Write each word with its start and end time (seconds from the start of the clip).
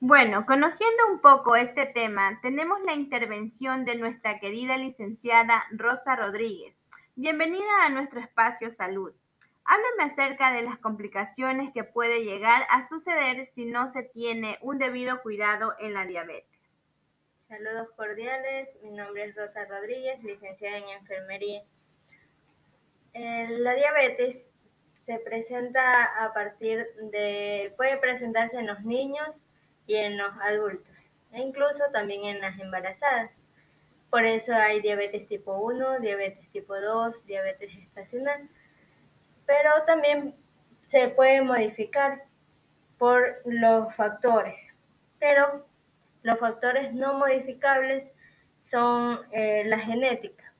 Bueno, 0.00 0.46
conociendo 0.46 1.08
un 1.10 1.20
poco 1.20 1.56
este 1.56 1.84
tema, 1.84 2.38
tenemos 2.40 2.80
la 2.84 2.94
intervención 2.94 3.84
de 3.84 3.96
nuestra 3.96 4.38
querida 4.38 4.76
licenciada 4.76 5.64
Rosa 5.72 6.14
Rodríguez. 6.14 6.76
Bienvenida 7.16 7.82
a 7.82 7.88
nuestro 7.88 8.20
espacio 8.20 8.70
Salud. 8.70 9.12
Háblame 9.64 10.12
acerca 10.12 10.52
de 10.52 10.62
las 10.62 10.78
complicaciones 10.78 11.72
que 11.74 11.82
puede 11.82 12.22
llegar 12.22 12.64
a 12.70 12.86
suceder 12.86 13.46
si 13.46 13.64
no 13.64 13.88
se 13.88 14.04
tiene 14.04 14.56
un 14.62 14.78
debido 14.78 15.20
cuidado 15.20 15.74
en 15.80 15.94
la 15.94 16.06
diabetes. 16.06 16.60
Saludos 17.48 17.88
cordiales, 17.96 18.68
mi 18.84 18.92
nombre 18.92 19.24
es 19.24 19.34
Rosa 19.34 19.64
Rodríguez, 19.64 20.22
licenciada 20.22 20.78
en 20.78 20.90
enfermería. 20.90 21.64
Eh, 23.14 23.48
la 23.50 23.74
diabetes 23.74 24.46
se 25.04 25.18
presenta 25.18 26.04
a 26.24 26.32
partir 26.32 26.86
de, 27.10 27.74
puede 27.76 27.96
presentarse 27.96 28.58
en 28.58 28.68
los 28.68 28.84
niños 28.84 29.34
y 29.88 29.96
en 29.96 30.18
los 30.18 30.30
adultos, 30.42 30.94
e 31.32 31.40
incluso 31.40 31.82
también 31.92 32.24
en 32.24 32.40
las 32.40 32.58
embarazadas. 32.60 33.32
Por 34.10 34.24
eso 34.24 34.54
hay 34.54 34.80
diabetes 34.80 35.26
tipo 35.26 35.56
1, 35.58 36.00
diabetes 36.00 36.48
tipo 36.52 36.78
2, 36.78 37.26
diabetes 37.26 37.74
estacional, 37.74 38.48
pero 39.46 39.70
también 39.86 40.34
se 40.86 41.08
puede 41.08 41.42
modificar 41.42 42.24
por 42.98 43.40
los 43.44 43.94
factores, 43.96 44.58
pero 45.18 45.66
los 46.22 46.38
factores 46.38 46.92
no 46.92 47.14
modificables 47.14 48.06
son 48.70 49.20
eh, 49.32 49.64
la 49.66 49.78
genética, 49.78 50.52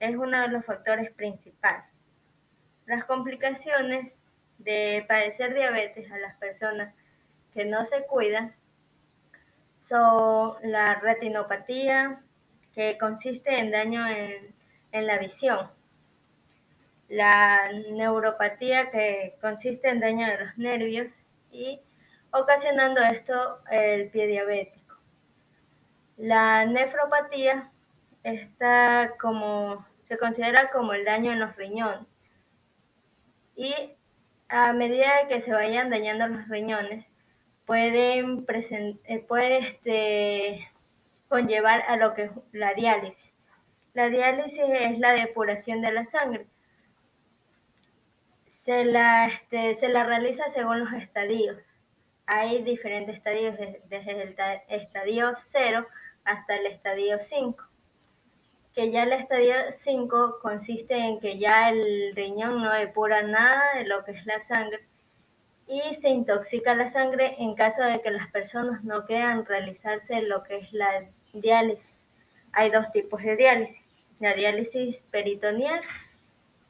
es 0.00 0.16
uno 0.16 0.40
de 0.40 0.48
los 0.48 0.64
factores 0.64 1.10
principales. 1.12 1.84
Las 2.86 3.04
complicaciones 3.04 4.14
de 4.58 5.04
padecer 5.06 5.54
diabetes 5.54 6.10
a 6.10 6.18
las 6.18 6.36
personas 6.36 6.94
que 7.52 7.64
no 7.64 7.84
se 7.84 8.06
cuidan 8.06 8.54
son 9.90 10.54
la 10.62 10.94
retinopatía, 10.94 12.20
que 12.74 12.96
consiste 12.96 13.58
en 13.58 13.70
daño 13.72 14.06
en, 14.08 14.54
en 14.92 15.06
la 15.06 15.18
visión, 15.18 15.68
la 17.08 17.72
neuropatía, 17.90 18.90
que 18.90 19.36
consiste 19.40 19.88
en 19.88 20.00
daño 20.00 20.26
de 20.28 20.38
los 20.38 20.56
nervios 20.56 21.08
y 21.50 21.80
ocasionando 22.30 23.02
esto 23.02 23.58
el 23.70 24.08
pie 24.10 24.28
diabético. 24.28 24.96
La 26.16 26.64
nefropatía 26.66 27.70
está 28.22 29.14
como, 29.20 29.84
se 30.06 30.18
considera 30.18 30.70
como 30.70 30.92
el 30.92 31.04
daño 31.04 31.32
en 31.32 31.40
los 31.40 31.56
riñones 31.56 32.06
y 33.56 33.74
a 34.48 34.72
medida 34.72 35.28
que 35.28 35.42
se 35.42 35.52
vayan 35.52 35.90
dañando 35.90 36.26
los 36.28 36.48
riñones, 36.48 37.06
pueden 37.66 38.46
eh, 39.04 39.18
puede 39.26 39.58
este, 39.58 40.68
conllevar 41.28 41.82
a 41.88 41.96
lo 41.96 42.14
que 42.14 42.24
es 42.24 42.30
la 42.52 42.74
diálisis. 42.74 43.32
La 43.94 44.08
diálisis 44.08 44.60
es 44.60 44.98
la 44.98 45.12
depuración 45.12 45.80
de 45.80 45.92
la 45.92 46.06
sangre. 46.06 46.46
Se 48.64 48.84
la, 48.84 49.26
este, 49.26 49.74
se 49.74 49.88
la 49.88 50.04
realiza 50.04 50.48
según 50.48 50.80
los 50.80 50.92
estadios. 50.92 51.56
Hay 52.26 52.62
diferentes 52.62 53.16
estadios, 53.16 53.56
desde 53.88 54.22
el 54.22 54.36
estadio 54.68 55.34
0 55.50 55.86
hasta 56.24 56.56
el 56.56 56.66
estadio 56.66 57.18
5 57.28 57.70
que 58.74 58.90
ya 58.90 59.02
el 59.02 59.12
estadio 59.12 59.54
5 59.72 60.38
consiste 60.40 60.94
en 60.96 61.20
que 61.20 61.38
ya 61.38 61.70
el 61.70 62.14
riñón 62.14 62.62
no 62.62 62.72
depura 62.72 63.22
nada 63.22 63.74
de 63.74 63.84
lo 63.84 64.04
que 64.04 64.12
es 64.12 64.24
la 64.26 64.40
sangre 64.46 64.80
y 65.70 65.94
se 66.00 66.08
intoxica 66.08 66.74
la 66.74 66.88
sangre 66.88 67.36
en 67.38 67.54
caso 67.54 67.80
de 67.84 68.02
que 68.02 68.10
las 68.10 68.28
personas 68.32 68.82
no 68.82 69.06
quieran 69.06 69.46
realizarse 69.46 70.20
lo 70.22 70.42
que 70.42 70.56
es 70.56 70.72
la 70.72 71.04
diálisis. 71.32 71.94
Hay 72.50 72.70
dos 72.70 72.90
tipos 72.90 73.22
de 73.22 73.36
diálisis, 73.36 73.84
la 74.18 74.34
diálisis 74.34 75.04
peritoneal 75.12 75.80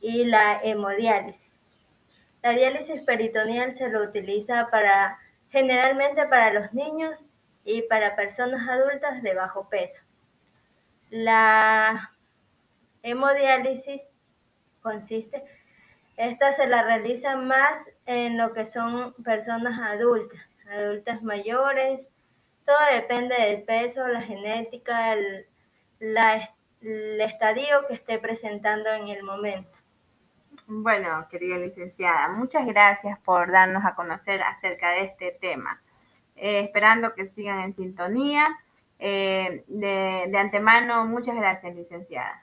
y 0.00 0.24
la 0.24 0.60
hemodiálisis. 0.64 1.48
La 2.42 2.50
diálisis 2.50 3.00
peritoneal 3.02 3.76
se 3.76 3.88
lo 3.88 4.02
utiliza 4.02 4.66
para 4.68 5.16
generalmente 5.50 6.26
para 6.26 6.52
los 6.52 6.72
niños 6.74 7.16
y 7.64 7.82
para 7.82 8.16
personas 8.16 8.68
adultas 8.68 9.22
de 9.22 9.32
bajo 9.32 9.68
peso. 9.68 10.02
La 11.10 12.10
hemodiálisis 13.04 14.02
consiste, 14.82 15.44
esta 16.18 16.52
se 16.52 16.66
la 16.66 16.82
realiza 16.82 17.36
más 17.36 17.78
en 18.04 18.36
lo 18.36 18.52
que 18.52 18.66
son 18.66 19.14
personas 19.22 19.78
adultas, 19.80 20.40
adultas 20.68 21.22
mayores, 21.22 22.06
todo 22.66 22.76
depende 22.92 23.34
del 23.34 23.62
peso, 23.62 24.06
la 24.08 24.20
genética, 24.20 25.14
el, 25.14 25.46
el 26.00 27.20
estadio 27.20 27.86
que 27.86 27.94
esté 27.94 28.18
presentando 28.18 28.90
en 28.92 29.08
el 29.08 29.22
momento. 29.22 29.70
Bueno, 30.66 31.26
querida 31.30 31.56
licenciada, 31.56 32.28
muchas 32.30 32.66
gracias 32.66 33.18
por 33.20 33.52
darnos 33.52 33.84
a 33.84 33.94
conocer 33.94 34.42
acerca 34.42 34.90
de 34.90 35.04
este 35.04 35.38
tema. 35.40 35.80
Eh, 36.34 36.60
esperando 36.60 37.14
que 37.14 37.26
sigan 37.26 37.60
en 37.60 37.74
sintonía. 37.74 38.44
Eh, 38.98 39.62
de, 39.68 40.24
de 40.28 40.38
antemano, 40.38 41.06
muchas 41.06 41.36
gracias, 41.36 41.74
licenciada. 41.76 42.42